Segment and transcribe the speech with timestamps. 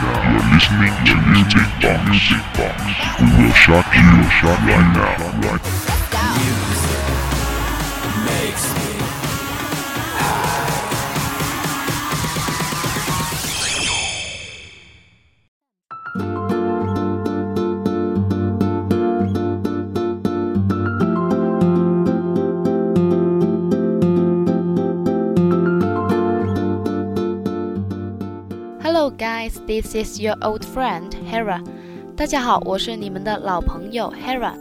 [0.00, 2.06] You're listening to Music Box.
[3.18, 4.30] We will shock you,
[4.64, 5.50] right now.
[5.50, 6.77] Right
[29.66, 31.62] this is your old friend Hera。
[32.16, 34.52] 大家好，我是你们的老朋友 Hera。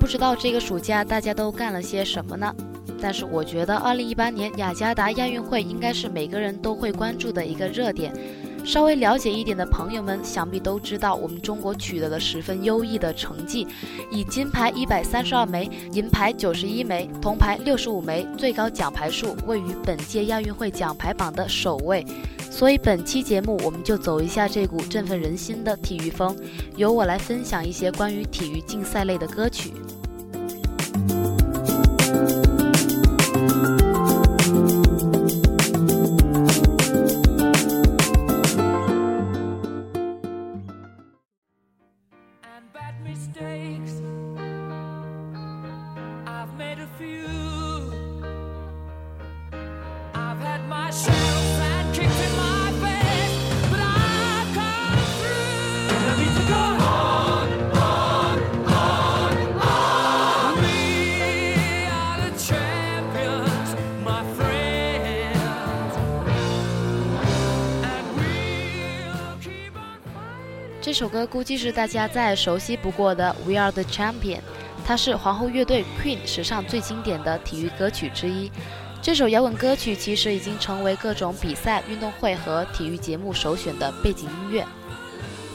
[0.00, 2.54] 不知道这个暑假大家都干了些什么呢？
[3.00, 8.12] 但是我觉得2018年雅加达亚运会应该是每个人都会关注的一个热点。
[8.66, 13.64] 稍微了解一点的朋友们，想必都知道我们中国取得了十分优异的成绩，
[14.10, 22.04] 以金牌一百三十二枚、银牌九十一枚、铜牌六十五枚，最高奖牌数位于本届亚运会奖牌榜的首位。
[22.50, 26.36] 所以本期节目我们就走一下这股振奋人心的体育风，
[26.76, 29.72] 由我来分享一些关于体育竞赛类的歌曲。
[70.86, 74.38] 这首歌估计是大家再熟悉不过的《We Are the Champion》，
[74.82, 78.50] 它是皇后乐队 Queen 史上最经典的体育歌曲之一。
[79.06, 84.62] 这首摇滚歌曲其实已经成为各种比赛、运动会和体育节目首选的背景音乐。《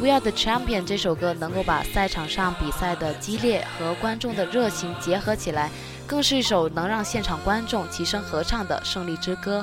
[0.00, 5.68] We Are the Champion》这首歌能够把赛场上比赛的激烈和观众的热情结合起来，
[6.06, 9.62] 更是一首能让现场观众齐声合唱的胜利之歌。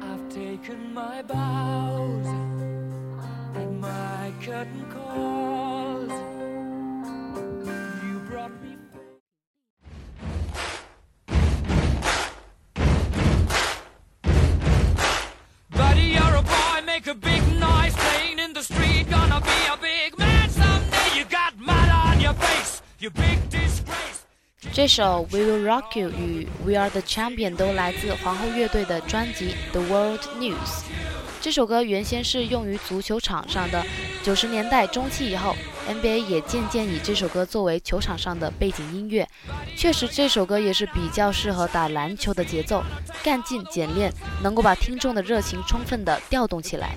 [0.00, 2.26] I've taken my bows
[3.56, 5.63] and my curtain call.
[17.04, 19.08] Make a big noise playing in the street.
[19.10, 21.18] Gonna be a big man someday.
[21.18, 24.22] You got mud on your face, you big disgrace.
[24.72, 30.54] 这首《We Will Rock You》与《We Are the Champion》都来自皇后乐队的专辑《The World News》。
[31.40, 33.84] 这首歌原先是用于足球场上的，
[34.22, 35.54] 九十年代中期以后
[35.88, 39.28] ，NBA 也渐渐以这首歌作为球场上的背景音乐。
[39.76, 42.82] 确实，这首歌也是比较适合打篮球的节奏，
[43.22, 44.12] 干劲简练，
[44.42, 46.94] 能够把听众的热情充分的调动起来。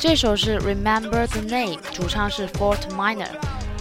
[0.00, 3.26] 这首是《Remember the Name》，主唱是 Fort Minor。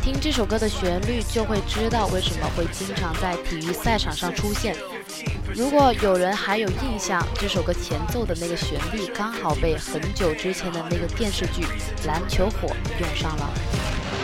[0.02, 4.76] 听这首歌的旋律，就会知道为什么会经常在体育赛场上出现。
[5.54, 11.62] 如果有人还有印象，这首歌前奏的那个旋律，刚好被很久之前的那个电视剧
[12.08, 12.68] 《篮球火》
[13.00, 13.54] 用上了。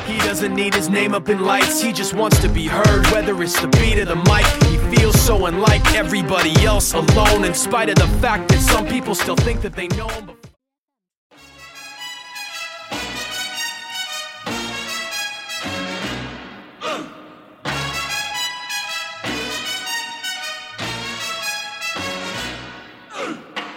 [0.08, 3.36] He doesn't need his name up in lights, he just wants to be heard, whether
[3.36, 4.46] it's the beat of the mic.
[4.68, 9.14] He feels so unlike everybody else, alone, in spite of the fact that some people
[9.14, 10.32] still think that they know him.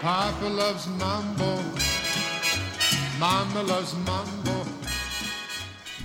[0.06, 1.58] Papa loves mambo.
[3.18, 4.64] Mama loves mambo.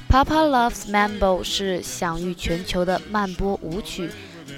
[0.09, 4.09] Papa Loves Mambo 是享誉全球的慢波舞曲，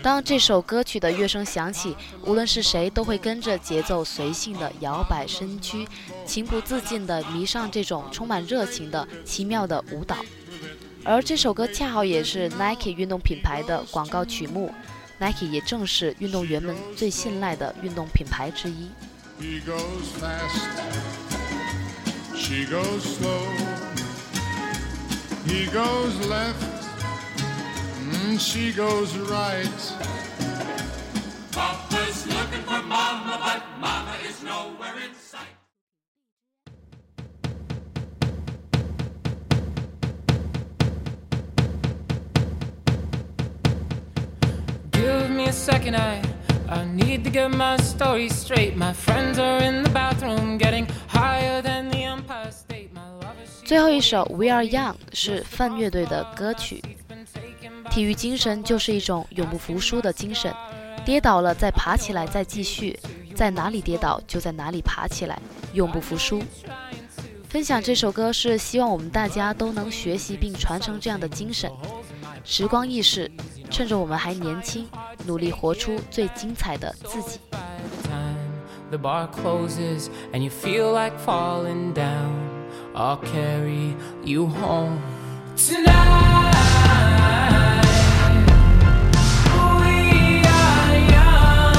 [0.02, 5.86] 当这首歌曲的乐声响起，无论是谁都会跟着节奏随性的摇摆身躯，
[6.26, 10.16] 情不自禁地迷上这种充满热情的奇妙的舞蹈。
[11.04, 14.74] 而这首歌恰好也是 Nike 运动品牌的广告曲目
[15.20, 18.90] ，Nike 也正是运动员们最信赖的运动品牌之一。
[19.44, 20.56] He goes fast,
[22.34, 23.44] she goes slow.
[25.46, 26.64] He goes left,
[28.00, 29.80] mm, she goes right.
[31.52, 35.58] Papa's looking for Mama, but Mama is nowhere in sight.
[44.92, 46.33] Give me a second, I
[46.74, 48.76] I need to get my story straight.
[48.76, 52.90] My friends are in the bathroom getting higher than the Empire State.
[52.92, 56.82] My love is 最后一首《We Are Young》是范乐队的歌曲。
[57.92, 60.52] 体育精神就是一种永不服输的精神，
[61.06, 63.00] 跌倒了再爬起来，再继续，
[63.36, 65.38] 在哪里跌倒就在哪里爬起来，
[65.74, 66.42] 永不服输。
[67.48, 71.72] 分享这首歌是希望我们大家都能学习并传承这样的精神。
[72.44, 73.30] 时光易逝，
[73.70, 74.90] 趁着我们还年轻，
[75.26, 77.40] 努力活出最精彩的自己。
[78.94, 82.32] the bar closes and you feel like falling down.
[82.96, 85.00] I'll carry you home
[85.58, 86.54] tonight.
[89.80, 91.74] We are young,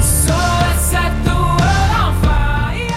[0.00, 0.34] so
[0.78, 2.94] set the world on fire.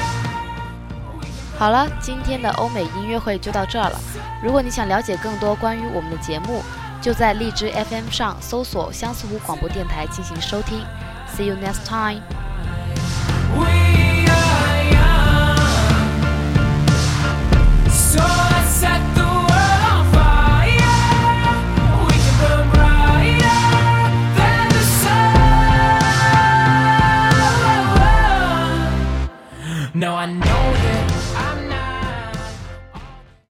[1.58, 4.00] 好了，今天的欧美音乐会就到这儿了。
[4.44, 6.62] 如果你想了解更多关于我们的节目，
[7.02, 10.80] 就在荔枝 FM 上搜索相思湖广播电台进行收听。
[11.28, 12.22] See you next time.